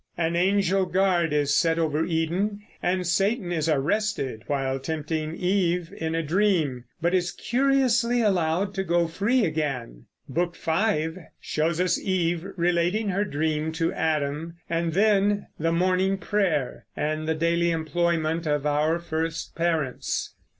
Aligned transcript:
An 0.17 0.35
angel 0.35 0.87
guard 0.87 1.31
is 1.31 1.55
set 1.55 1.77
over 1.77 2.03
Eden, 2.03 2.61
and 2.81 3.05
Satan 3.05 3.51
is 3.51 3.69
arrested 3.69 4.41
while 4.47 4.79
tempting 4.79 5.35
Eve 5.35 5.93
in 5.95 6.15
a 6.15 6.23
dream, 6.23 6.85
but 6.99 7.13
is 7.13 7.31
curiously 7.31 8.19
allowed 8.23 8.73
to 8.73 8.83
go 8.83 9.05
free 9.07 9.45
again. 9.45 10.05
Book 10.27 10.55
V 10.57 11.17
shows 11.39 11.79
us 11.79 11.99
Eve 11.99 12.47
relating 12.55 13.09
her 13.09 13.23
dream 13.23 13.71
to 13.73 13.93
Adam, 13.93 14.55
and 14.67 14.93
then 14.93 15.45
the 15.59 15.71
morning 15.71 16.17
prayer 16.17 16.87
and 16.97 17.27
the 17.27 17.35
daily 17.35 17.69
employment 17.69 18.47
of 18.47 18.65
our 18.65 18.97
first 18.97 19.53
parents. 19.55 20.33